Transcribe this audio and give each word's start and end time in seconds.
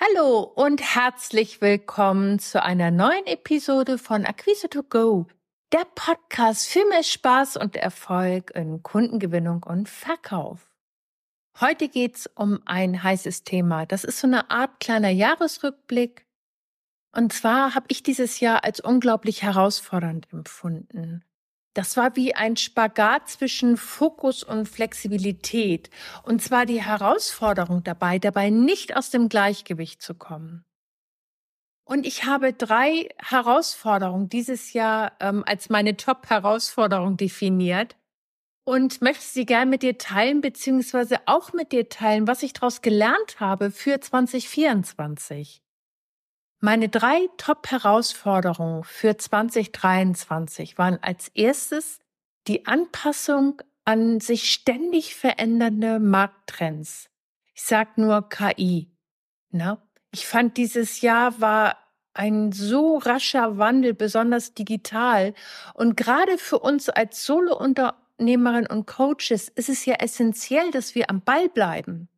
Hallo 0.00 0.42
und 0.42 0.80
herzlich 0.80 1.60
willkommen 1.60 2.38
zu 2.38 2.62
einer 2.62 2.92
neuen 2.92 3.26
Episode 3.26 3.98
von 3.98 4.26
Akquise 4.26 4.70
to 4.70 4.84
Go, 4.84 5.26
der 5.72 5.84
Podcast 5.92 6.68
für 6.68 6.86
mehr 6.88 7.02
Spaß 7.02 7.56
und 7.56 7.74
Erfolg 7.74 8.52
in 8.54 8.84
Kundengewinnung 8.84 9.64
und 9.64 9.88
Verkauf. 9.88 10.70
Heute 11.58 11.88
geht's 11.88 12.30
um 12.36 12.60
ein 12.64 13.02
heißes 13.02 13.42
Thema. 13.42 13.86
Das 13.86 14.04
ist 14.04 14.20
so 14.20 14.28
eine 14.28 14.52
Art 14.52 14.78
kleiner 14.78 15.10
Jahresrückblick. 15.10 16.28
Und 17.10 17.32
zwar 17.32 17.74
habe 17.74 17.86
ich 17.88 18.04
dieses 18.04 18.38
Jahr 18.38 18.62
als 18.62 18.78
unglaublich 18.78 19.42
herausfordernd 19.42 20.28
empfunden. 20.32 21.24
Das 21.74 21.96
war 21.96 22.16
wie 22.16 22.34
ein 22.34 22.56
Spagat 22.56 23.28
zwischen 23.28 23.76
Fokus 23.76 24.42
und 24.42 24.68
Flexibilität. 24.68 25.90
Und 26.24 26.42
zwar 26.42 26.66
die 26.66 26.82
Herausforderung 26.82 27.84
dabei, 27.84 28.18
dabei 28.18 28.50
nicht 28.50 28.96
aus 28.96 29.10
dem 29.10 29.28
Gleichgewicht 29.28 30.02
zu 30.02 30.14
kommen. 30.14 30.64
Und 31.84 32.04
ich 32.04 32.24
habe 32.24 32.52
drei 32.52 33.08
Herausforderungen 33.18 34.28
dieses 34.28 34.74
Jahr 34.74 35.12
ähm, 35.20 35.42
als 35.46 35.70
meine 35.70 35.96
Top-Herausforderung 35.96 37.16
definiert 37.16 37.96
und 38.64 39.00
möchte 39.00 39.24
sie 39.24 39.46
gerne 39.46 39.70
mit 39.70 39.82
dir 39.82 39.96
teilen, 39.96 40.42
beziehungsweise 40.42 41.20
auch 41.24 41.54
mit 41.54 41.72
dir 41.72 41.88
teilen, 41.88 42.26
was 42.26 42.42
ich 42.42 42.52
daraus 42.52 42.82
gelernt 42.82 43.40
habe 43.40 43.70
für 43.70 43.98
2024. 43.98 45.62
Meine 46.60 46.88
drei 46.88 47.28
Top-Herausforderungen 47.36 48.82
für 48.82 49.16
2023 49.16 50.76
waren 50.76 50.98
als 51.00 51.28
erstes 51.28 52.00
die 52.48 52.66
Anpassung 52.66 53.62
an 53.84 54.18
sich 54.18 54.50
ständig 54.50 55.14
verändernde 55.14 56.00
Markttrends. 56.00 57.10
Ich 57.54 57.62
sag 57.62 57.96
nur 57.96 58.28
KI. 58.28 58.90
Na, 59.50 59.80
ich 60.10 60.26
fand 60.26 60.56
dieses 60.56 61.00
Jahr 61.00 61.40
war 61.40 61.76
ein 62.12 62.50
so 62.50 62.98
rascher 62.98 63.58
Wandel, 63.58 63.94
besonders 63.94 64.52
digital. 64.52 65.34
Und 65.74 65.96
gerade 65.96 66.38
für 66.38 66.58
uns 66.58 66.88
als 66.88 67.24
Solo-Unternehmerin 67.24 68.66
und 68.66 68.86
Coaches 68.86 69.48
ist 69.48 69.68
es 69.68 69.84
ja 69.84 69.94
essentiell, 69.94 70.72
dass 70.72 70.96
wir 70.96 71.08
am 71.08 71.20
Ball 71.20 71.48
bleiben. 71.48 72.08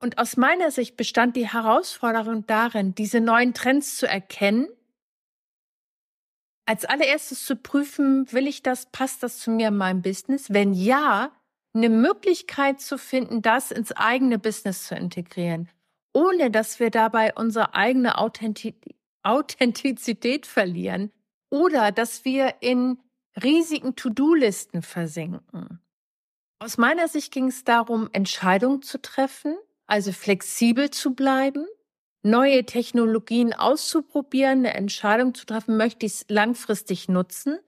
Und 0.00 0.18
aus 0.18 0.36
meiner 0.36 0.70
Sicht 0.70 0.96
bestand 0.96 1.34
die 1.36 1.48
Herausforderung 1.48 2.46
darin, 2.46 2.94
diese 2.94 3.20
neuen 3.20 3.54
Trends 3.54 3.96
zu 3.96 4.06
erkennen, 4.06 4.68
als 6.66 6.84
allererstes 6.84 7.46
zu 7.46 7.56
prüfen, 7.56 8.30
will 8.30 8.46
ich 8.46 8.62
das, 8.62 8.86
passt 8.86 9.22
das 9.22 9.38
zu 9.38 9.50
mir 9.50 9.68
in 9.68 9.78
meinem 9.78 10.02
Business? 10.02 10.52
Wenn 10.52 10.74
ja, 10.74 11.32
eine 11.74 11.88
Möglichkeit 11.88 12.80
zu 12.80 12.98
finden, 12.98 13.40
das 13.40 13.70
ins 13.70 13.92
eigene 13.92 14.38
Business 14.38 14.86
zu 14.86 14.94
integrieren, 14.94 15.70
ohne 16.12 16.50
dass 16.50 16.78
wir 16.78 16.90
dabei 16.90 17.32
unsere 17.34 17.74
eigene 17.74 18.18
Authentizität 18.18 20.46
verlieren 20.46 21.10
oder 21.50 21.90
dass 21.90 22.24
wir 22.24 22.56
in 22.60 22.98
riesigen 23.42 23.96
To-Do-Listen 23.96 24.82
versinken. 24.82 25.80
Aus 26.58 26.76
meiner 26.76 27.08
Sicht 27.08 27.32
ging 27.32 27.48
es 27.48 27.64
darum, 27.64 28.10
Entscheidungen 28.12 28.82
zu 28.82 29.00
treffen, 29.00 29.56
also 29.88 30.12
flexibel 30.12 30.90
zu 30.90 31.14
bleiben, 31.14 31.66
neue 32.22 32.64
Technologien 32.64 33.52
auszuprobieren, 33.52 34.60
eine 34.60 34.74
Entscheidung 34.74 35.34
zu 35.34 35.46
treffen, 35.46 35.76
möchte 35.76 36.06
ich 36.06 36.12
es 36.12 36.24
langfristig 36.28 37.08
nutzen 37.08 37.58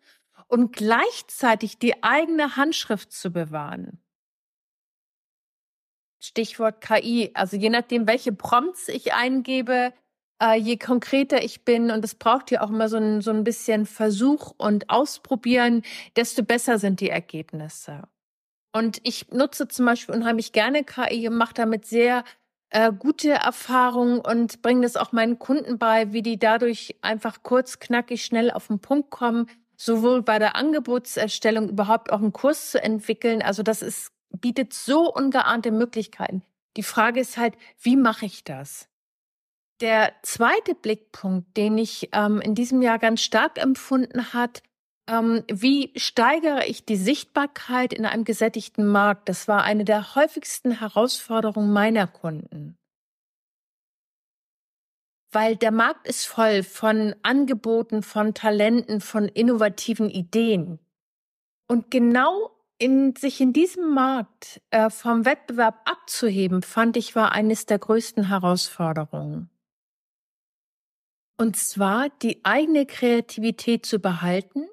und 0.47 0.73
gleichzeitig 0.73 1.79
die 1.79 2.03
eigene 2.03 2.57
Handschrift 2.57 3.13
zu 3.13 3.31
bewahren. 3.33 4.03
Stichwort 6.23 6.83
KI, 6.83 7.31
also 7.35 7.57
je 7.57 7.71
nachdem, 7.71 8.07
welche 8.07 8.33
Prompts 8.33 8.89
ich 8.89 9.15
eingebe, 9.15 9.95
äh, 10.43 10.57
je 10.57 10.77
konkreter 10.77 11.43
ich 11.43 11.65
bin, 11.65 11.91
und 11.91 12.05
es 12.05 12.15
braucht 12.15 12.51
ja 12.51 12.61
auch 12.61 12.69
immer 12.69 12.91
so 12.91 12.99
ein, 12.99 13.23
so 13.23 13.31
ein 13.31 13.45
bisschen 13.45 13.87
Versuch 13.87 14.53
und 14.59 14.91
Ausprobieren, 14.91 15.83
desto 16.17 16.43
besser 16.43 16.79
sind 16.79 17.01
die 17.01 17.09
Ergebnisse. 17.09 18.03
Und 18.73 19.01
ich 19.03 19.31
nutze 19.31 19.69
zum 19.69 19.87
Beispiel 19.87 20.15
unheimlich 20.15 20.53
gerne 20.53 20.85
KI 20.85 21.29
und 21.29 21.37
mache 21.37 21.55
damit 21.55 21.87
sehr 21.87 22.25
äh, 22.71 22.93
gute 22.93 23.31
Erfahrungen 23.31 24.21
und 24.21 24.63
bringe 24.63 24.83
das 24.83 24.97
auch 24.97 25.13
meinen 25.13 25.39
Kunden 25.39 25.79
bei, 25.79 26.13
wie 26.13 26.23
die 26.23 26.39
dadurch 26.39 26.97
einfach 27.03 27.43
kurz, 27.43 27.81
knackig, 27.81 28.25
schnell 28.25 28.51
auf 28.51 28.69
den 28.69 28.79
Punkt 28.79 29.11
kommen, 29.11 29.49
sowohl 29.77 30.23
bei 30.23 30.39
der 30.39 30.57
Angebotserstellung 30.57 31.69
überhaupt 31.69 32.13
auch 32.13 32.21
einen 32.21 32.33
Kurs 32.33 32.71
zu 32.71 32.83
entwickeln. 32.83 33.43
Also 33.43 33.63
das 33.63 33.83
ist, 33.83 34.13
bietet 34.31 34.73
so 34.73 35.13
ungeahnte 35.13 35.73
Möglichkeiten. 35.73 36.43
Die 36.77 36.85
Frage 36.85 37.21
ist 37.21 37.37
halt, 37.37 37.55
wie 37.81 37.97
mache 37.97 38.27
ich 38.27 38.45
das? 38.45 38.89
Der 39.81 40.13
zweite 40.23 40.75
Blickpunkt, 40.75 41.57
den 41.57 41.79
ich 41.79 42.11
ähm, 42.13 42.41
in 42.41 42.55
diesem 42.55 42.83
Jahr 42.83 42.99
ganz 42.99 43.23
stark 43.23 43.61
empfunden 43.61 44.33
hat, 44.33 44.63
ähm, 45.11 45.43
wie 45.49 45.93
steigere 45.97 46.67
ich 46.67 46.85
die 46.85 46.97
Sichtbarkeit 46.97 47.93
in 47.93 48.07
einem 48.07 48.25
gesättigten 48.25 48.87
Markt? 48.87 49.29
Das 49.29 49.49
war 49.49 49.65
eine 49.65 49.85
der 49.85 50.15
häufigsten 50.15 50.71
Herausforderungen 50.71 51.73
meiner 51.73 52.07
Kunden. 52.07 52.79
Weil 55.33 55.57
der 55.57 55.73
Markt 55.73 56.07
ist 56.07 56.27
voll 56.27 56.63
von 56.63 57.15
Angeboten, 57.23 58.03
von 58.03 58.35
Talenten, 58.35 59.01
von 59.01 59.27
innovativen 59.27 60.11
Ideen. 60.11 60.79
Und 61.69 61.91
genau 61.91 62.51
in 62.79 63.15
sich 63.17 63.41
in 63.41 63.53
diesem 63.53 63.93
Markt 63.93 64.61
äh, 64.71 64.91
vom 64.91 65.25
Wettbewerb 65.25 65.81
abzuheben, 65.85 66.63
fand 66.63 66.97
ich 66.97 67.15
war 67.15 67.33
eines 67.33 67.67
der 67.67 67.79
größten 67.79 68.29
Herausforderungen. 68.29 69.51
Und 71.37 71.57
zwar 71.57 72.11
die 72.23 72.45
eigene 72.45 72.87
Kreativität 72.87 73.87
zu 73.87 73.99
behalten 73.99 74.69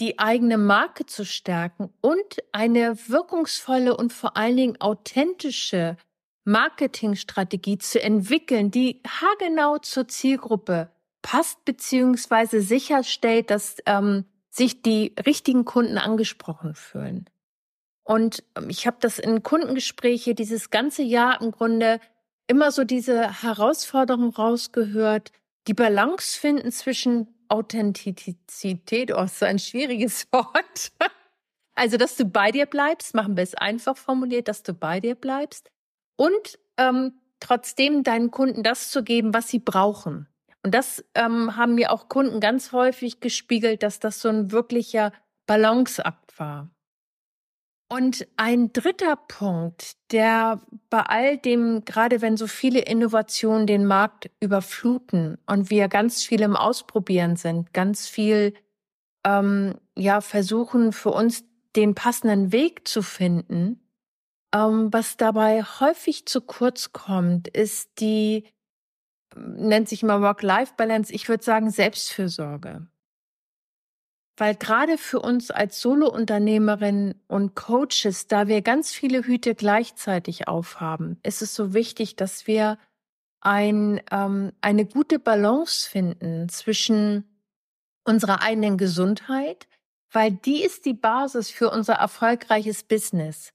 die 0.00 0.18
eigene 0.18 0.58
Marke 0.58 1.06
zu 1.06 1.24
stärken 1.24 1.92
und 2.00 2.42
eine 2.52 2.96
wirkungsvolle 3.08 3.96
und 3.96 4.12
vor 4.12 4.36
allen 4.36 4.56
Dingen 4.56 4.80
authentische 4.80 5.96
Marketingstrategie 6.44 7.78
zu 7.78 8.00
entwickeln, 8.00 8.70
die 8.70 9.02
haargenau 9.06 9.78
zur 9.78 10.06
Zielgruppe 10.06 10.90
passt 11.22 11.64
beziehungsweise 11.64 12.60
sicherstellt, 12.60 13.50
dass 13.50 13.76
ähm, 13.86 14.26
sich 14.48 14.82
die 14.82 15.14
richtigen 15.26 15.64
Kunden 15.64 15.98
angesprochen 15.98 16.74
fühlen. 16.74 17.28
Und 18.04 18.44
ähm, 18.56 18.70
ich 18.70 18.86
habe 18.86 18.98
das 19.00 19.18
in 19.18 19.42
Kundengespräche 19.42 20.34
dieses 20.34 20.70
ganze 20.70 21.02
Jahr 21.02 21.40
im 21.40 21.50
Grunde 21.50 22.00
immer 22.46 22.70
so 22.70 22.84
diese 22.84 23.42
Herausforderung 23.42 24.30
rausgehört, 24.30 25.32
die 25.66 25.74
Balance 25.74 26.38
finden 26.38 26.70
zwischen 26.70 27.26
Authentizität, 27.48 29.12
oh, 29.12 29.26
so 29.26 29.44
ein 29.44 29.58
schwieriges 29.58 30.26
Wort. 30.32 30.92
Also, 31.74 31.96
dass 31.96 32.16
du 32.16 32.24
bei 32.24 32.50
dir 32.50 32.66
bleibst, 32.66 33.14
machen 33.14 33.36
wir 33.36 33.42
es 33.42 33.54
einfach 33.54 33.96
formuliert, 33.96 34.48
dass 34.48 34.62
du 34.62 34.72
bei 34.72 35.00
dir 35.00 35.14
bleibst 35.14 35.70
und 36.16 36.58
ähm, 36.78 37.20
trotzdem 37.40 38.02
deinen 38.02 38.30
Kunden 38.30 38.62
das 38.62 38.90
zu 38.90 39.04
geben, 39.04 39.34
was 39.34 39.48
sie 39.48 39.58
brauchen. 39.58 40.28
Und 40.62 40.74
das 40.74 41.04
ähm, 41.14 41.56
haben 41.56 41.74
mir 41.74 41.92
auch 41.92 42.08
Kunden 42.08 42.40
ganz 42.40 42.72
häufig 42.72 43.20
gespiegelt, 43.20 43.82
dass 43.82 44.00
das 44.00 44.20
so 44.20 44.28
ein 44.28 44.50
wirklicher 44.50 45.12
Balanceakt 45.46 46.38
war. 46.38 46.70
Und 47.88 48.26
ein 48.36 48.72
dritter 48.72 49.14
Punkt, 49.14 49.96
der 50.10 50.60
bei 50.90 51.02
all 51.02 51.38
dem, 51.38 51.84
gerade 51.84 52.20
wenn 52.20 52.36
so 52.36 52.48
viele 52.48 52.80
Innovationen 52.80 53.66
den 53.68 53.86
Markt 53.86 54.28
überfluten 54.40 55.38
und 55.46 55.70
wir 55.70 55.88
ganz 55.88 56.24
viel 56.24 56.40
im 56.40 56.56
Ausprobieren 56.56 57.36
sind, 57.36 57.72
ganz 57.72 58.08
viel 58.08 58.54
ähm, 59.24 59.78
ja 59.96 60.20
versuchen 60.20 60.92
für 60.92 61.10
uns 61.10 61.44
den 61.76 61.94
passenden 61.94 62.50
Weg 62.50 62.88
zu 62.88 63.02
finden, 63.02 63.80
ähm, 64.52 64.92
was 64.92 65.16
dabei 65.16 65.62
häufig 65.62 66.26
zu 66.26 66.40
kurz 66.40 66.92
kommt, 66.92 67.46
ist 67.48 68.00
die 68.00 68.44
nennt 69.36 69.88
sich 69.88 70.02
immer 70.02 70.22
Work-Life-Balance. 70.22 71.12
Ich 71.12 71.28
würde 71.28 71.44
sagen 71.44 71.70
Selbstfürsorge. 71.70 72.86
Weil 74.38 74.54
gerade 74.54 74.98
für 74.98 75.20
uns 75.20 75.50
als 75.50 75.80
Solo-Unternehmerinnen 75.80 77.14
und 77.26 77.54
Coaches, 77.54 78.26
da 78.26 78.48
wir 78.48 78.60
ganz 78.60 78.92
viele 78.92 79.22
Hüte 79.22 79.54
gleichzeitig 79.54 80.46
aufhaben, 80.46 81.18
ist 81.22 81.40
es 81.40 81.54
so 81.54 81.72
wichtig, 81.72 82.16
dass 82.16 82.46
wir 82.46 82.78
ein, 83.40 84.02
ähm, 84.10 84.52
eine 84.60 84.84
gute 84.84 85.18
Balance 85.18 85.88
finden 85.88 86.48
zwischen 86.50 87.24
unserer 88.04 88.42
eigenen 88.42 88.76
Gesundheit, 88.76 89.68
weil 90.12 90.32
die 90.32 90.62
ist 90.62 90.84
die 90.84 90.94
Basis 90.94 91.50
für 91.50 91.70
unser 91.70 91.94
erfolgreiches 91.94 92.84
Business. 92.84 93.52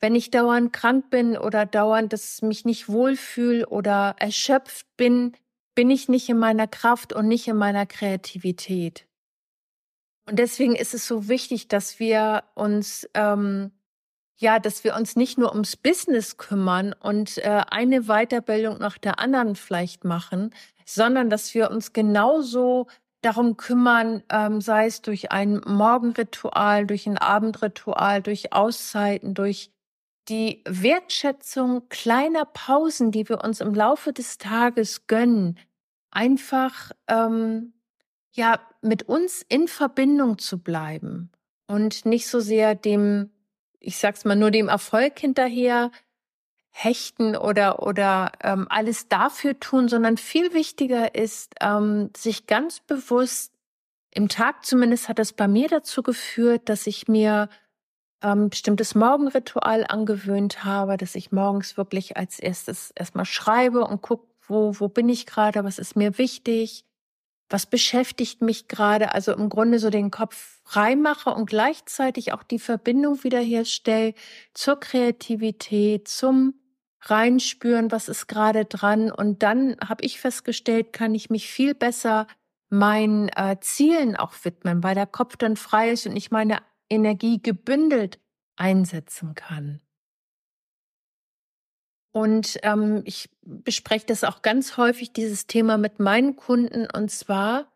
Wenn 0.00 0.14
ich 0.14 0.30
dauernd 0.30 0.72
krank 0.72 1.10
bin 1.10 1.36
oder 1.36 1.66
dauernd, 1.66 2.12
dass 2.12 2.42
mich 2.42 2.64
nicht 2.64 2.88
wohlfühle 2.88 3.68
oder 3.68 4.16
erschöpft 4.18 4.86
bin, 4.96 5.32
bin 5.74 5.90
ich 5.90 6.08
nicht 6.08 6.28
in 6.28 6.38
meiner 6.38 6.66
Kraft 6.66 7.12
und 7.12 7.28
nicht 7.28 7.48
in 7.48 7.56
meiner 7.56 7.86
Kreativität. 7.86 9.06
Und 10.26 10.38
deswegen 10.38 10.76
ist 10.76 10.94
es 10.94 11.06
so 11.06 11.28
wichtig, 11.28 11.68
dass 11.68 11.98
wir 11.98 12.44
uns 12.54 13.08
ähm, 13.14 13.72
ja, 14.42 14.58
dass 14.58 14.82
wir 14.82 14.96
uns 14.96 15.14
nicht 15.14 15.38
nur 15.38 15.52
ums 15.52 15.76
Business 15.76 16.36
kümmern 16.36 16.94
und 16.98 17.38
äh, 17.38 17.62
eine 17.70 18.02
Weiterbildung 18.02 18.78
nach 18.78 18.98
der 18.98 19.20
anderen 19.20 19.54
vielleicht 19.54 20.04
machen, 20.04 20.52
sondern 20.84 21.30
dass 21.30 21.54
wir 21.54 21.70
uns 21.70 21.92
genauso 21.92 22.88
darum 23.22 23.56
kümmern, 23.56 24.24
ähm, 24.30 24.60
sei 24.60 24.86
es 24.86 25.00
durch 25.00 25.30
ein 25.30 25.60
Morgenritual, 25.64 26.86
durch 26.86 27.06
ein 27.06 27.18
Abendritual, 27.18 28.20
durch 28.20 28.52
Auszeiten, 28.52 29.34
durch 29.34 29.70
die 30.28 30.62
Wertschätzung 30.66 31.88
kleiner 31.88 32.44
Pausen, 32.44 33.12
die 33.12 33.28
wir 33.28 33.44
uns 33.44 33.60
im 33.60 33.74
Laufe 33.74 34.12
des 34.12 34.38
Tages 34.38 35.06
gönnen, 35.06 35.56
einfach 36.10 36.90
ähm, 37.06 37.74
ja 38.32 38.60
mit 38.80 39.04
uns 39.04 39.44
in 39.48 39.68
Verbindung 39.68 40.38
zu 40.38 40.58
bleiben 40.58 41.30
und 41.66 42.04
nicht 42.06 42.26
so 42.28 42.40
sehr 42.40 42.74
dem 42.74 43.30
ich 43.82 43.98
sag's 43.98 44.24
mal, 44.24 44.36
nur 44.36 44.50
dem 44.50 44.68
Erfolg 44.68 45.18
hinterher 45.18 45.90
hechten 46.70 47.36
oder 47.36 47.82
oder 47.82 48.32
ähm, 48.42 48.66
alles 48.70 49.08
dafür 49.08 49.60
tun, 49.60 49.88
sondern 49.88 50.16
viel 50.16 50.54
wichtiger 50.54 51.14
ist, 51.14 51.54
ähm, 51.60 52.10
sich 52.16 52.46
ganz 52.46 52.80
bewusst 52.80 53.52
im 54.10 54.28
Tag 54.28 54.64
zumindest 54.64 55.08
hat 55.08 55.18
es 55.18 55.32
bei 55.32 55.48
mir 55.48 55.68
dazu 55.68 56.02
geführt, 56.02 56.68
dass 56.68 56.86
ich 56.86 57.08
mir 57.08 57.48
ähm, 58.22 58.50
bestimmtes 58.50 58.94
Morgenritual 58.94 59.84
angewöhnt 59.88 60.64
habe, 60.64 60.96
dass 60.96 61.14
ich 61.14 61.32
morgens 61.32 61.76
wirklich 61.76 62.16
als 62.16 62.38
erstes 62.38 62.92
erstmal 62.94 63.26
schreibe 63.26 63.84
und 63.84 64.00
gucke, 64.00 64.26
wo 64.46 64.74
wo 64.78 64.88
bin 64.88 65.08
ich 65.08 65.26
gerade, 65.26 65.64
was 65.64 65.78
ist 65.78 65.96
mir 65.96 66.16
wichtig, 66.18 66.84
was 67.52 67.66
beschäftigt 67.66 68.40
mich 68.40 68.66
gerade, 68.66 69.14
also 69.14 69.32
im 69.32 69.48
Grunde 69.48 69.78
so 69.78 69.90
den 69.90 70.10
Kopf 70.10 70.60
frei 70.64 70.96
mache 70.96 71.30
und 71.30 71.46
gleichzeitig 71.46 72.32
auch 72.32 72.42
die 72.42 72.58
Verbindung 72.58 73.22
wiederherstelle 73.24 74.14
zur 74.54 74.80
Kreativität, 74.80 76.08
zum 76.08 76.54
Reinspüren, 77.02 77.90
was 77.90 78.08
ist 78.08 78.26
gerade 78.28 78.64
dran. 78.64 79.10
Und 79.10 79.42
dann 79.42 79.76
habe 79.86 80.04
ich 80.04 80.20
festgestellt, 80.20 80.92
kann 80.92 81.14
ich 81.14 81.30
mich 81.30 81.48
viel 81.50 81.74
besser 81.74 82.26
meinen 82.70 83.28
äh, 83.28 83.58
Zielen 83.60 84.16
auch 84.16 84.32
widmen, 84.44 84.82
weil 84.82 84.94
der 84.94 85.06
Kopf 85.06 85.36
dann 85.36 85.56
frei 85.56 85.90
ist 85.90 86.06
und 86.06 86.16
ich 86.16 86.30
meine 86.30 86.58
Energie 86.88 87.42
gebündelt 87.42 88.18
einsetzen 88.56 89.34
kann. 89.34 89.80
Und 92.12 92.58
ähm, 92.62 93.02
ich 93.04 93.30
bespreche 93.40 94.06
das 94.06 94.22
auch 94.22 94.42
ganz 94.42 94.76
häufig, 94.76 95.12
dieses 95.12 95.46
Thema 95.46 95.78
mit 95.78 95.98
meinen 95.98 96.36
Kunden, 96.36 96.86
und 96.94 97.10
zwar 97.10 97.72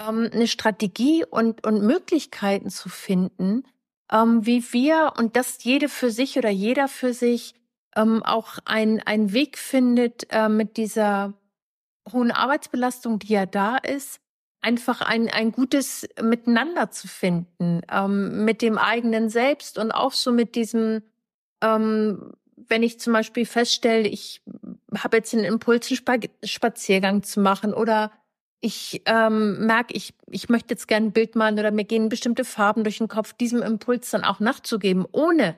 ähm, 0.00 0.30
eine 0.32 0.46
Strategie 0.46 1.24
und, 1.24 1.66
und 1.66 1.82
Möglichkeiten 1.82 2.70
zu 2.70 2.88
finden, 2.88 3.64
ähm, 4.10 4.46
wie 4.46 4.72
wir 4.72 5.14
und 5.18 5.36
das 5.36 5.62
jede 5.64 5.88
für 5.88 6.10
sich 6.10 6.38
oder 6.38 6.50
jeder 6.50 6.86
für 6.86 7.12
sich 7.12 7.54
ähm, 7.96 8.22
auch 8.22 8.58
ein, 8.64 9.02
ein 9.04 9.32
Weg 9.32 9.58
findet, 9.58 10.26
äh, 10.30 10.48
mit 10.48 10.76
dieser 10.76 11.34
hohen 12.10 12.30
Arbeitsbelastung, 12.30 13.18
die 13.18 13.32
ja 13.32 13.46
da 13.46 13.76
ist, 13.76 14.20
einfach 14.60 15.00
ein, 15.00 15.28
ein 15.28 15.52
gutes 15.52 16.08
Miteinander 16.20 16.90
zu 16.90 17.08
finden, 17.08 17.82
ähm, 17.90 18.44
mit 18.44 18.62
dem 18.62 18.78
eigenen 18.78 19.28
Selbst 19.28 19.78
und 19.78 19.90
auch 19.90 20.12
so 20.12 20.32
mit 20.32 20.54
diesem 20.54 21.02
ähm, 21.62 22.32
wenn 22.68 22.82
ich 22.82 23.00
zum 23.00 23.12
Beispiel 23.12 23.46
feststelle, 23.46 24.08
ich 24.08 24.42
habe 24.96 25.18
jetzt 25.18 25.32
den 25.32 25.44
Impuls, 25.44 25.90
einen 26.06 26.22
Spaziergang 26.44 27.22
zu 27.22 27.40
machen 27.40 27.74
oder 27.74 28.10
ich 28.60 29.02
ähm, 29.06 29.66
merke, 29.66 29.92
ich, 29.94 30.14
ich 30.30 30.48
möchte 30.48 30.72
jetzt 30.72 30.86
gerne 30.86 31.06
ein 31.08 31.12
Bild 31.12 31.34
malen 31.34 31.58
oder 31.58 31.72
mir 31.72 31.84
gehen 31.84 32.08
bestimmte 32.08 32.44
Farben 32.44 32.84
durch 32.84 32.98
den 32.98 33.08
Kopf, 33.08 33.32
diesem 33.32 33.60
Impuls 33.60 34.10
dann 34.10 34.24
auch 34.24 34.38
nachzugeben, 34.38 35.04
ohne 35.10 35.56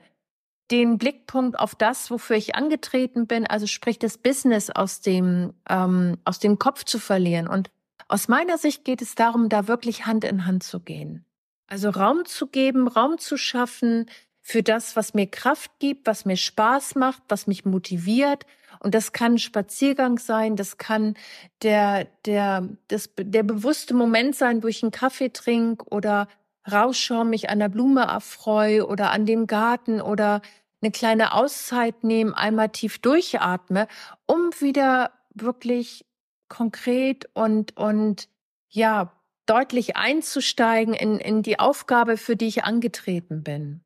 den 0.71 0.97
Blickpunkt 0.97 1.59
auf 1.59 1.75
das, 1.75 2.09
wofür 2.09 2.35
ich 2.35 2.55
angetreten 2.55 3.27
bin, 3.27 3.45
also 3.45 3.67
sprich 3.67 3.99
das 3.99 4.17
Business 4.17 4.71
aus 4.71 5.01
dem, 5.01 5.53
ähm, 5.69 6.17
aus 6.25 6.39
dem 6.39 6.57
Kopf 6.57 6.83
zu 6.83 6.97
verlieren. 6.97 7.47
Und 7.47 7.69
aus 8.07 8.27
meiner 8.27 8.57
Sicht 8.57 8.83
geht 8.83 9.03
es 9.03 9.13
darum, 9.13 9.49
da 9.49 9.67
wirklich 9.67 10.07
Hand 10.07 10.23
in 10.23 10.47
Hand 10.47 10.63
zu 10.63 10.79
gehen. 10.79 11.25
Also 11.67 11.89
Raum 11.89 12.25
zu 12.25 12.47
geben, 12.47 12.87
Raum 12.87 13.17
zu 13.17 13.37
schaffen, 13.37 14.07
für 14.47 14.61
das, 14.61 14.95
was 14.95 15.15
mir 15.15 15.25
Kraft 15.25 15.71
gibt, 15.79 16.05
was 16.05 16.23
mir 16.23 16.37
Spaß 16.37 16.93
macht, 16.93 17.23
was 17.29 17.47
mich 17.47 17.65
motiviert. 17.65 18.45
Und 18.79 18.93
das 18.93 19.11
kann 19.11 19.33
ein 19.33 19.39
Spaziergang 19.39 20.19
sein, 20.19 20.55
das 20.55 20.77
kann 20.77 21.15
der, 21.63 22.05
der, 22.27 22.69
das, 22.87 23.09
der 23.17 23.41
bewusste 23.41 23.95
Moment 23.95 24.35
sein, 24.35 24.61
wo 24.61 24.67
ich 24.67 24.83
einen 24.83 24.91
Kaffee 24.91 25.29
trinke 25.29 25.83
oder 25.89 26.27
rausschaue, 26.71 27.25
mich 27.25 27.49
an 27.49 27.57
der 27.57 27.69
Blume 27.69 28.03
erfreue 28.03 28.85
oder 28.85 29.09
an 29.09 29.25
dem 29.25 29.47
Garten 29.47 29.99
oder 29.99 30.43
eine 30.79 30.91
kleine 30.91 31.33
Auszeit 31.33 32.03
nehmen, 32.03 32.35
einmal 32.35 32.69
tief 32.69 32.99
durchatme, 32.99 33.87
um 34.27 34.51
wieder 34.59 35.09
wirklich 35.33 36.05
konkret 36.49 37.27
und, 37.33 37.75
und 37.77 38.29
ja, 38.69 39.11
deutlich 39.47 39.95
einzusteigen 39.95 40.93
in, 40.93 41.17
in 41.17 41.41
die 41.41 41.57
Aufgabe, 41.57 42.17
für 42.17 42.35
die 42.35 42.45
ich 42.47 42.63
angetreten 42.63 43.41
bin. 43.41 43.84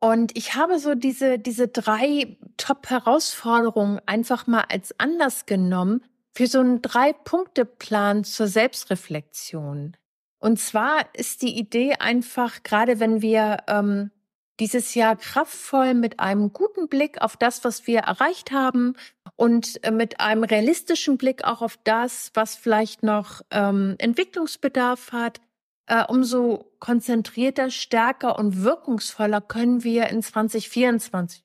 Und 0.00 0.36
ich 0.36 0.54
habe 0.54 0.78
so 0.78 0.94
diese, 0.94 1.38
diese 1.38 1.68
drei 1.68 2.38
Top-Herausforderungen 2.56 4.00
einfach 4.06 4.46
mal 4.46 4.64
als 4.68 4.98
Anlass 4.98 5.44
genommen 5.44 6.02
für 6.32 6.46
so 6.46 6.60
einen 6.60 6.80
Drei-Punkte-Plan 6.80 8.24
zur 8.24 8.46
Selbstreflexion. 8.46 9.96
Und 10.38 10.58
zwar 10.58 11.04
ist 11.14 11.42
die 11.42 11.58
Idee 11.58 11.94
einfach, 11.98 12.62
gerade 12.62 12.98
wenn 12.98 13.20
wir 13.20 13.58
ähm, 13.68 14.10
dieses 14.58 14.94
Jahr 14.94 15.16
kraftvoll 15.16 15.92
mit 15.92 16.18
einem 16.18 16.52
guten 16.52 16.88
Blick 16.88 17.20
auf 17.20 17.36
das, 17.36 17.62
was 17.64 17.86
wir 17.86 18.00
erreicht 18.00 18.52
haben 18.52 18.94
und 19.36 19.84
äh, 19.84 19.90
mit 19.90 20.20
einem 20.20 20.44
realistischen 20.44 21.18
Blick 21.18 21.44
auch 21.44 21.60
auf 21.60 21.78
das, 21.84 22.30
was 22.34 22.56
vielleicht 22.56 23.02
noch 23.02 23.42
ähm, 23.50 23.96
Entwicklungsbedarf 23.98 25.12
hat, 25.12 25.40
äh, 25.90 26.04
umso 26.06 26.72
konzentrierter, 26.78 27.68
stärker 27.70 28.38
und 28.38 28.62
wirkungsvoller 28.62 29.40
können 29.40 29.82
wir 29.82 30.06
in 30.08 30.22
2024 30.22 31.44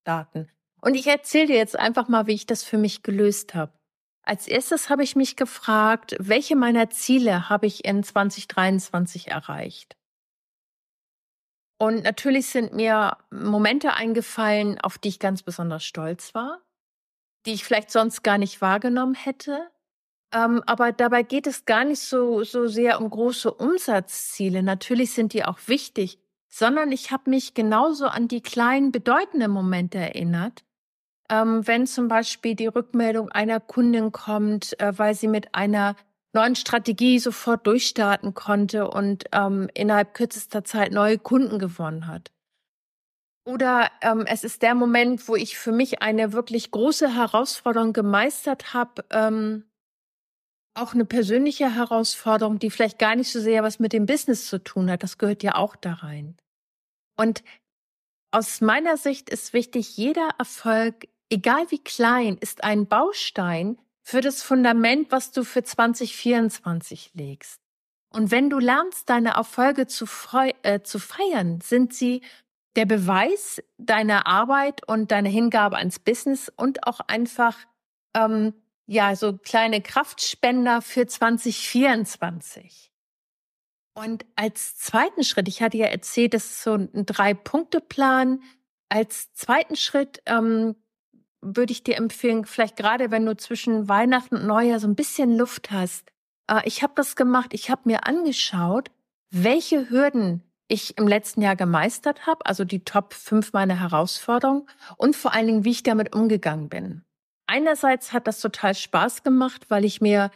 starten. 0.00 0.48
Und 0.80 0.94
ich 0.94 1.06
erzähle 1.06 1.48
dir 1.48 1.56
jetzt 1.56 1.78
einfach 1.78 2.08
mal, 2.08 2.26
wie 2.26 2.32
ich 2.32 2.46
das 2.46 2.64
für 2.64 2.78
mich 2.78 3.02
gelöst 3.02 3.54
habe. 3.54 3.72
Als 4.24 4.48
erstes 4.48 4.88
habe 4.88 5.02
ich 5.02 5.14
mich 5.14 5.36
gefragt, 5.36 6.16
welche 6.18 6.56
meiner 6.56 6.88
Ziele 6.88 7.50
habe 7.50 7.66
ich 7.66 7.84
in 7.84 8.02
2023 8.02 9.28
erreicht? 9.28 9.96
Und 11.78 12.04
natürlich 12.04 12.46
sind 12.46 12.72
mir 12.72 13.18
Momente 13.30 13.92
eingefallen, 13.92 14.80
auf 14.80 14.96
die 14.96 15.08
ich 15.08 15.18
ganz 15.18 15.42
besonders 15.42 15.84
stolz 15.84 16.34
war, 16.34 16.62
die 17.44 17.52
ich 17.52 17.64
vielleicht 17.64 17.90
sonst 17.90 18.22
gar 18.22 18.38
nicht 18.38 18.60
wahrgenommen 18.62 19.14
hätte. 19.14 19.70
Ähm, 20.32 20.62
aber 20.66 20.92
dabei 20.92 21.22
geht 21.22 21.46
es 21.46 21.64
gar 21.64 21.84
nicht 21.84 22.00
so, 22.00 22.42
so 22.44 22.66
sehr 22.66 23.00
um 23.00 23.10
große 23.10 23.52
Umsatzziele. 23.52 24.62
Natürlich 24.62 25.12
sind 25.12 25.34
die 25.34 25.44
auch 25.44 25.58
wichtig, 25.66 26.18
sondern 26.48 26.92
ich 26.92 27.10
habe 27.10 27.30
mich 27.30 27.54
genauso 27.54 28.06
an 28.06 28.28
die 28.28 28.40
kleinen 28.40 28.92
bedeutenden 28.92 29.50
Momente 29.50 29.98
erinnert. 29.98 30.64
Ähm, 31.30 31.66
wenn 31.66 31.86
zum 31.86 32.08
Beispiel 32.08 32.54
die 32.54 32.66
Rückmeldung 32.66 33.30
einer 33.30 33.60
Kundin 33.60 34.12
kommt, 34.12 34.78
äh, 34.80 34.92
weil 34.96 35.14
sie 35.14 35.28
mit 35.28 35.54
einer 35.54 35.96
neuen 36.34 36.56
Strategie 36.56 37.18
sofort 37.18 37.66
durchstarten 37.66 38.34
konnte 38.34 38.90
und 38.90 39.24
ähm, 39.32 39.68
innerhalb 39.74 40.14
kürzester 40.14 40.64
Zeit 40.64 40.92
neue 40.92 41.18
Kunden 41.18 41.58
gewonnen 41.58 42.06
hat. 42.06 42.32
Oder 43.44 43.90
ähm, 44.02 44.24
es 44.26 44.44
ist 44.44 44.62
der 44.62 44.74
Moment, 44.74 45.26
wo 45.28 45.36
ich 45.36 45.58
für 45.58 45.72
mich 45.72 46.00
eine 46.00 46.32
wirklich 46.32 46.70
große 46.70 47.14
Herausforderung 47.14 47.92
gemeistert 47.92 48.72
habe, 48.72 49.04
ähm, 49.10 49.64
auch 50.74 50.94
eine 50.94 51.04
persönliche 51.04 51.74
Herausforderung, 51.74 52.58
die 52.58 52.70
vielleicht 52.70 52.98
gar 52.98 53.14
nicht 53.16 53.30
so 53.30 53.40
sehr 53.40 53.62
was 53.62 53.78
mit 53.78 53.92
dem 53.92 54.06
Business 54.06 54.46
zu 54.46 54.62
tun 54.62 54.90
hat. 54.90 55.02
Das 55.02 55.18
gehört 55.18 55.42
ja 55.42 55.56
auch 55.56 55.76
da 55.76 55.94
rein. 55.94 56.36
Und 57.16 57.42
aus 58.30 58.60
meiner 58.60 58.96
Sicht 58.96 59.28
ist 59.28 59.52
wichtig, 59.52 59.96
jeder 59.96 60.30
Erfolg, 60.38 61.08
egal 61.28 61.70
wie 61.70 61.78
klein, 61.78 62.38
ist 62.40 62.64
ein 62.64 62.86
Baustein 62.86 63.78
für 64.02 64.20
das 64.20 64.42
Fundament, 64.42 65.12
was 65.12 65.30
du 65.30 65.44
für 65.44 65.62
2024 65.62 67.12
legst. 67.14 67.60
Und 68.12 68.30
wenn 68.30 68.50
du 68.50 68.58
lernst, 68.58 69.08
deine 69.08 69.30
Erfolge 69.30 69.86
zu, 69.86 70.06
äh, 70.62 70.80
zu 70.82 70.98
feiern, 70.98 71.60
sind 71.60 71.94
sie 71.94 72.22
der 72.76 72.86
Beweis 72.86 73.62
deiner 73.78 74.26
Arbeit 74.26 74.86
und 74.88 75.10
deiner 75.10 75.28
Hingabe 75.28 75.76
ans 75.76 75.98
Business 75.98 76.50
und 76.56 76.86
auch 76.86 77.00
einfach 77.00 77.56
ähm, 78.14 78.54
ja, 78.92 79.16
so 79.16 79.38
kleine 79.38 79.80
Kraftspender 79.80 80.82
für 80.82 81.06
2024. 81.06 82.92
Und 83.94 84.26
als 84.36 84.76
zweiten 84.76 85.24
Schritt, 85.24 85.48
ich 85.48 85.62
hatte 85.62 85.78
ja 85.78 85.86
erzählt, 85.86 86.34
das 86.34 86.44
ist 86.44 86.62
so 86.62 86.74
ein 86.74 87.06
Drei-Punkte-Plan. 87.06 88.42
Als 88.90 89.32
zweiten 89.32 89.76
Schritt 89.76 90.22
ähm, 90.26 90.76
würde 91.40 91.72
ich 91.72 91.84
dir 91.84 91.96
empfehlen, 91.96 92.44
vielleicht 92.44 92.76
gerade 92.76 93.10
wenn 93.10 93.24
du 93.24 93.34
zwischen 93.34 93.88
Weihnachten 93.88 94.36
und 94.36 94.46
Neujahr 94.46 94.78
so 94.78 94.88
ein 94.88 94.94
bisschen 94.94 95.38
Luft 95.38 95.70
hast. 95.70 96.12
Äh, 96.46 96.60
ich 96.66 96.82
habe 96.82 96.92
das 96.94 97.16
gemacht, 97.16 97.54
ich 97.54 97.70
habe 97.70 97.82
mir 97.86 98.06
angeschaut, 98.06 98.90
welche 99.30 99.88
Hürden 99.88 100.42
ich 100.68 100.98
im 100.98 101.08
letzten 101.08 101.40
Jahr 101.40 101.56
gemeistert 101.56 102.26
habe, 102.26 102.44
also 102.44 102.64
die 102.64 102.84
Top 102.84 103.14
5 103.14 103.54
meiner 103.54 103.80
Herausforderungen 103.80 104.66
und 104.98 105.16
vor 105.16 105.32
allen 105.32 105.46
Dingen, 105.46 105.64
wie 105.64 105.70
ich 105.70 105.82
damit 105.82 106.14
umgegangen 106.14 106.68
bin. 106.68 107.04
Einerseits 107.52 108.14
hat 108.14 108.26
das 108.26 108.40
total 108.40 108.74
Spaß 108.74 109.24
gemacht, 109.24 109.66
weil 109.68 109.84
ich 109.84 110.00
mir 110.00 110.30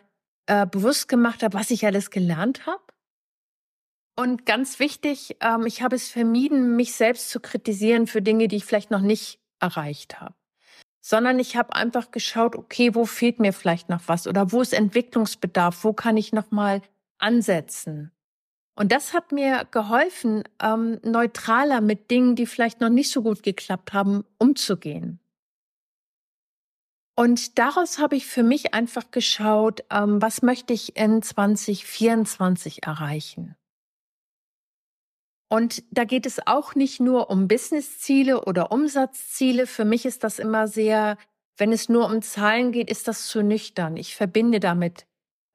äh, 0.44 0.66
bewusst 0.66 1.08
gemacht 1.08 1.42
habe, 1.42 1.58
was 1.58 1.70
ich 1.70 1.86
alles 1.86 2.10
gelernt 2.10 2.66
habe. 2.66 2.82
Und 4.18 4.44
ganz 4.44 4.78
wichtig, 4.80 5.38
ähm, 5.40 5.64
ich 5.64 5.80
habe 5.80 5.96
es 5.96 6.10
vermieden, 6.10 6.76
mich 6.76 6.92
selbst 6.92 7.30
zu 7.30 7.40
kritisieren 7.40 8.06
für 8.06 8.20
Dinge, 8.20 8.48
die 8.48 8.56
ich 8.56 8.66
vielleicht 8.66 8.90
noch 8.90 9.00
nicht 9.00 9.38
erreicht 9.60 10.20
habe. 10.20 10.34
Sondern 11.00 11.38
ich 11.38 11.56
habe 11.56 11.74
einfach 11.74 12.10
geschaut, 12.10 12.54
okay, 12.54 12.94
wo 12.94 13.06
fehlt 13.06 13.40
mir 13.40 13.54
vielleicht 13.54 13.88
noch 13.88 14.02
was 14.08 14.26
oder 14.26 14.52
wo 14.52 14.60
ist 14.60 14.74
Entwicklungsbedarf, 14.74 15.84
wo 15.84 15.94
kann 15.94 16.18
ich 16.18 16.34
noch 16.34 16.50
mal 16.50 16.82
ansetzen. 17.16 18.12
Und 18.74 18.92
das 18.92 19.14
hat 19.14 19.32
mir 19.32 19.66
geholfen, 19.70 20.44
ähm, 20.62 21.00
neutraler 21.02 21.80
mit 21.80 22.10
Dingen, 22.10 22.36
die 22.36 22.44
vielleicht 22.44 22.82
noch 22.82 22.90
nicht 22.90 23.10
so 23.10 23.22
gut 23.22 23.42
geklappt 23.42 23.94
haben, 23.94 24.22
umzugehen. 24.36 25.18
Und 27.18 27.58
daraus 27.58 27.98
habe 27.98 28.14
ich 28.14 28.26
für 28.26 28.42
mich 28.42 28.74
einfach 28.74 29.10
geschaut, 29.10 29.84
ähm, 29.90 30.20
was 30.20 30.42
möchte 30.42 30.74
ich 30.74 30.96
in 30.96 31.22
2024 31.22 32.84
erreichen. 32.84 33.56
Und 35.48 35.84
da 35.90 36.04
geht 36.04 36.26
es 36.26 36.46
auch 36.46 36.74
nicht 36.74 37.00
nur 37.00 37.30
um 37.30 37.48
Businessziele 37.48 38.44
oder 38.44 38.70
Umsatzziele. 38.70 39.66
Für 39.66 39.84
mich 39.84 40.04
ist 40.04 40.24
das 40.24 40.38
immer 40.38 40.68
sehr, 40.68 41.16
wenn 41.56 41.72
es 41.72 41.88
nur 41.88 42.06
um 42.06 42.20
Zahlen 42.20 42.72
geht, 42.72 42.90
ist 42.90 43.08
das 43.08 43.28
zu 43.28 43.42
nüchtern. 43.42 43.96
Ich 43.96 44.14
verbinde 44.14 44.60
damit 44.60 45.06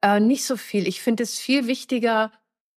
äh, 0.02 0.18
nicht 0.18 0.44
so 0.44 0.56
viel. 0.56 0.88
Ich 0.88 1.02
finde 1.02 1.22
es 1.22 1.38
viel 1.38 1.66
wichtiger, 1.66 2.32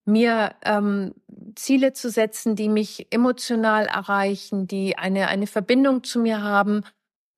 mir 0.06 0.56
ähm, 0.63 1.15
Ziele 1.56 1.94
zu 1.94 2.10
setzen, 2.10 2.56
die 2.56 2.70
mich 2.70 3.08
emotional 3.12 3.88
erreichen, 3.88 4.68
die 4.68 4.98
eine, 4.98 5.27
eine 5.27 5.48
Verbindung 5.48 6.04
zu 6.04 6.20
mir 6.20 6.44
haben. 6.44 6.84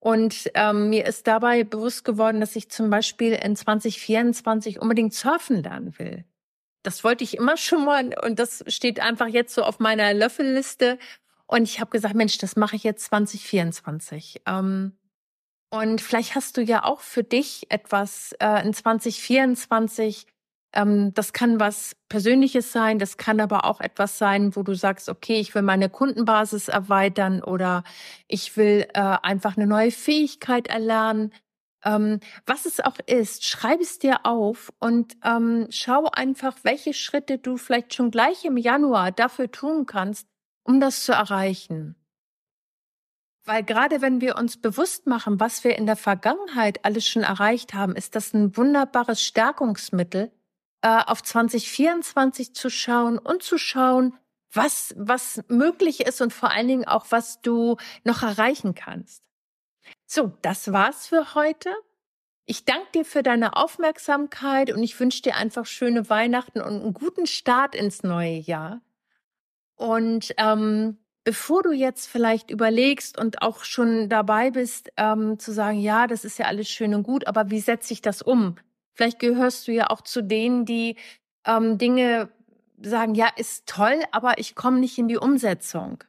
Und 0.00 0.50
ähm, 0.54 0.90
mir 0.90 1.06
ist 1.06 1.26
dabei 1.26 1.64
bewusst 1.64 2.04
geworden, 2.04 2.40
dass 2.40 2.54
ich 2.54 2.70
zum 2.70 2.88
Beispiel 2.88 3.32
in 3.32 3.56
2024 3.56 4.80
unbedingt 4.80 5.12
surfen 5.12 5.62
lernen 5.62 5.98
will. 5.98 6.24
Das 6.84 7.02
wollte 7.02 7.24
ich 7.24 7.36
immer 7.36 7.56
schon 7.56 7.84
mal 7.84 8.14
und 8.22 8.38
das 8.38 8.64
steht 8.68 9.00
einfach 9.00 9.26
jetzt 9.26 9.54
so 9.54 9.64
auf 9.64 9.80
meiner 9.80 10.14
Löffelliste. 10.14 10.98
Und 11.46 11.64
ich 11.64 11.80
habe 11.80 11.90
gesagt, 11.90 12.14
Mensch, 12.14 12.38
das 12.38 12.56
mache 12.56 12.76
ich 12.76 12.84
jetzt 12.84 13.06
2024. 13.06 14.42
Ähm, 14.46 14.92
und 15.70 16.00
vielleicht 16.00 16.34
hast 16.34 16.56
du 16.56 16.62
ja 16.62 16.84
auch 16.84 17.00
für 17.00 17.24
dich 17.24 17.66
etwas 17.70 18.32
äh, 18.40 18.64
in 18.64 18.72
2024. 18.72 20.26
Ähm, 20.78 21.12
das 21.14 21.32
kann 21.32 21.58
was 21.58 21.96
Persönliches 22.08 22.70
sein, 22.70 23.00
das 23.00 23.16
kann 23.16 23.40
aber 23.40 23.64
auch 23.64 23.80
etwas 23.80 24.16
sein, 24.16 24.54
wo 24.54 24.62
du 24.62 24.74
sagst, 24.74 25.08
okay, 25.08 25.40
ich 25.40 25.52
will 25.56 25.62
meine 25.62 25.90
Kundenbasis 25.90 26.68
erweitern 26.68 27.42
oder 27.42 27.82
ich 28.28 28.56
will 28.56 28.86
äh, 28.94 29.00
einfach 29.00 29.56
eine 29.56 29.66
neue 29.66 29.90
Fähigkeit 29.90 30.68
erlernen. 30.68 31.32
Ähm, 31.84 32.20
was 32.46 32.64
es 32.64 32.78
auch 32.78 32.96
ist, 33.06 33.44
schreib 33.44 33.80
es 33.80 33.98
dir 33.98 34.24
auf 34.24 34.72
und 34.78 35.16
ähm, 35.24 35.66
schau 35.70 36.08
einfach, 36.12 36.56
welche 36.62 36.94
Schritte 36.94 37.38
du 37.38 37.56
vielleicht 37.56 37.94
schon 37.94 38.12
gleich 38.12 38.44
im 38.44 38.56
Januar 38.56 39.10
dafür 39.10 39.50
tun 39.50 39.84
kannst, 39.84 40.28
um 40.62 40.78
das 40.78 41.04
zu 41.04 41.12
erreichen. 41.12 41.96
Weil 43.44 43.64
gerade 43.64 44.00
wenn 44.00 44.20
wir 44.20 44.36
uns 44.36 44.60
bewusst 44.60 45.06
machen, 45.06 45.40
was 45.40 45.64
wir 45.64 45.76
in 45.76 45.86
der 45.86 45.96
Vergangenheit 45.96 46.84
alles 46.84 47.06
schon 47.06 47.22
erreicht 47.22 47.74
haben, 47.74 47.96
ist 47.96 48.14
das 48.14 48.32
ein 48.34 48.56
wunderbares 48.56 49.22
Stärkungsmittel, 49.22 50.30
äh, 50.82 51.02
auf 51.06 51.22
2024 51.22 52.54
zu 52.54 52.70
schauen 52.70 53.18
und 53.18 53.42
zu 53.42 53.58
schauen, 53.58 54.16
was, 54.52 54.94
was 54.96 55.42
möglich 55.48 56.00
ist 56.00 56.20
und 56.20 56.32
vor 56.32 56.50
allen 56.50 56.68
Dingen 56.68 56.86
auch, 56.86 57.06
was 57.10 57.40
du 57.40 57.76
noch 58.04 58.22
erreichen 58.22 58.74
kannst. 58.74 59.22
So, 60.06 60.32
das 60.42 60.72
war's 60.72 61.06
für 61.06 61.34
heute. 61.34 61.70
Ich 62.46 62.64
danke 62.64 62.86
dir 62.94 63.04
für 63.04 63.22
deine 63.22 63.56
Aufmerksamkeit 63.56 64.72
und 64.72 64.82
ich 64.82 64.98
wünsche 64.98 65.22
dir 65.22 65.36
einfach 65.36 65.66
schöne 65.66 66.08
Weihnachten 66.08 66.62
und 66.62 66.80
einen 66.80 66.94
guten 66.94 67.26
Start 67.26 67.74
ins 67.74 68.02
neue 68.02 68.38
Jahr. 68.38 68.80
Und 69.76 70.34
ähm, 70.38 70.96
bevor 71.24 71.62
du 71.62 71.72
jetzt 71.72 72.06
vielleicht 72.08 72.50
überlegst 72.50 73.18
und 73.18 73.42
auch 73.42 73.64
schon 73.64 74.08
dabei 74.08 74.50
bist, 74.50 74.90
ähm, 74.96 75.38
zu 75.38 75.52
sagen, 75.52 75.78
ja, 75.78 76.06
das 76.06 76.24
ist 76.24 76.38
ja 76.38 76.46
alles 76.46 76.70
schön 76.70 76.94
und 76.94 77.02
gut, 77.02 77.26
aber 77.26 77.50
wie 77.50 77.60
setze 77.60 77.92
ich 77.92 78.00
das 78.00 78.22
um? 78.22 78.56
Vielleicht 78.98 79.20
gehörst 79.20 79.68
du 79.68 79.72
ja 79.72 79.90
auch 79.90 80.00
zu 80.00 80.24
denen, 80.24 80.64
die 80.64 80.96
ähm, 81.46 81.78
Dinge 81.78 82.30
sagen, 82.82 83.14
ja, 83.14 83.28
ist 83.36 83.66
toll, 83.66 84.02
aber 84.10 84.38
ich 84.38 84.56
komme 84.56 84.80
nicht 84.80 84.98
in 84.98 85.06
die 85.06 85.16
Umsetzung. 85.16 86.02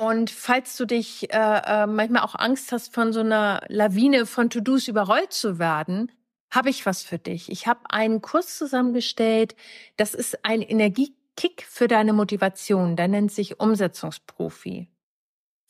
Und 0.00 0.30
falls 0.30 0.76
du 0.76 0.84
dich 0.84 1.34
äh, 1.34 1.62
äh, 1.66 1.86
manchmal 1.88 2.22
auch 2.22 2.36
Angst 2.36 2.70
hast, 2.70 2.94
von 2.94 3.12
so 3.12 3.18
einer 3.18 3.62
Lawine 3.66 4.26
von 4.26 4.48
To-Dos 4.48 4.86
überrollt 4.86 5.32
zu 5.32 5.58
werden, 5.58 6.12
habe 6.52 6.70
ich 6.70 6.86
was 6.86 7.02
für 7.02 7.18
dich. 7.18 7.50
Ich 7.50 7.66
habe 7.66 7.80
einen 7.90 8.22
Kurs 8.22 8.56
zusammengestellt. 8.56 9.56
Das 9.96 10.14
ist 10.14 10.44
ein 10.44 10.62
Energie 10.62 11.16
Kick 11.36 11.64
für 11.68 11.88
deine 11.88 12.12
Motivation. 12.12 12.94
Der 12.94 13.08
nennt 13.08 13.32
sich 13.32 13.58
Umsetzungsprofi. 13.58 14.86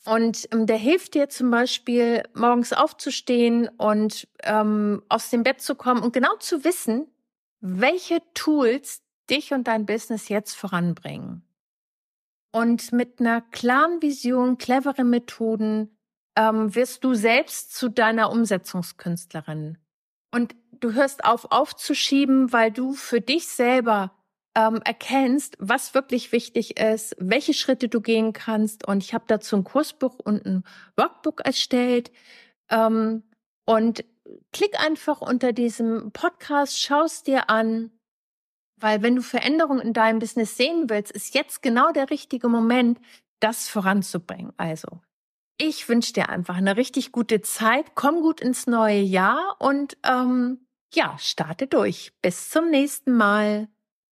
Und 0.05 0.47
ähm, 0.51 0.65
der 0.65 0.77
hilft 0.77 1.13
dir 1.13 1.29
zum 1.29 1.51
Beispiel, 1.51 2.23
morgens 2.33 2.73
aufzustehen 2.73 3.67
und 3.77 4.27
ähm, 4.43 5.03
aus 5.09 5.29
dem 5.29 5.43
Bett 5.43 5.61
zu 5.61 5.75
kommen 5.75 6.01
und 6.01 6.13
genau 6.13 6.35
zu 6.37 6.63
wissen, 6.63 7.07
welche 7.59 8.21
Tools 8.33 9.01
dich 9.29 9.53
und 9.53 9.67
dein 9.67 9.85
Business 9.85 10.29
jetzt 10.29 10.55
voranbringen. 10.55 11.43
Und 12.51 12.91
mit 12.91 13.19
einer 13.19 13.41
klaren 13.41 14.01
Vision, 14.01 14.57
cleveren 14.57 15.09
Methoden 15.09 15.95
ähm, 16.35 16.73
wirst 16.73 17.03
du 17.03 17.13
selbst 17.13 17.75
zu 17.75 17.89
deiner 17.89 18.31
Umsetzungskünstlerin. 18.31 19.77
Und 20.31 20.55
du 20.79 20.93
hörst 20.93 21.25
auf 21.25 21.51
aufzuschieben, 21.51 22.51
weil 22.53 22.71
du 22.71 22.93
für 22.93 23.21
dich 23.21 23.47
selber 23.47 24.11
ähm, 24.55 24.81
erkennst, 24.83 25.55
was 25.59 25.93
wirklich 25.93 26.31
wichtig 26.31 26.79
ist, 26.79 27.15
welche 27.19 27.53
Schritte 27.53 27.87
du 27.87 28.01
gehen 28.01 28.33
kannst. 28.33 28.87
Und 28.87 29.03
ich 29.03 29.13
habe 29.13 29.25
dazu 29.27 29.55
ein 29.55 29.63
Kursbuch 29.63 30.19
und 30.19 30.45
ein 30.45 30.63
Workbook 30.97 31.41
erstellt. 31.41 32.11
Ähm, 32.69 33.23
und 33.65 34.03
klick 34.51 34.79
einfach 34.79 35.21
unter 35.21 35.53
diesem 35.53 36.11
Podcast, 36.11 36.79
schaust 36.79 37.27
dir 37.27 37.49
an, 37.49 37.91
weil 38.77 39.01
wenn 39.01 39.15
du 39.15 39.21
Veränderungen 39.21 39.81
in 39.81 39.93
deinem 39.93 40.19
Business 40.19 40.57
sehen 40.57 40.89
willst, 40.89 41.11
ist 41.11 41.35
jetzt 41.35 41.61
genau 41.61 41.91
der 41.91 42.09
richtige 42.09 42.47
Moment, 42.47 42.99
das 43.39 43.67
voranzubringen. 43.67 44.53
Also, 44.57 45.01
ich 45.57 45.87
wünsche 45.89 46.13
dir 46.13 46.29
einfach 46.29 46.57
eine 46.57 46.77
richtig 46.77 47.11
gute 47.11 47.41
Zeit, 47.41 47.93
komm 47.95 48.21
gut 48.21 48.41
ins 48.41 48.67
neue 48.67 49.01
Jahr 49.01 49.55
und 49.59 49.97
ähm, 50.03 50.65
ja, 50.93 51.17
starte 51.19 51.67
durch. 51.67 52.13
Bis 52.21 52.49
zum 52.49 52.69
nächsten 52.69 53.15
Mal. 53.15 53.67